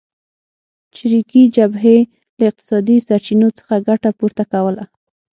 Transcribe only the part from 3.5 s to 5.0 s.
څخه ګټه پورته کوله.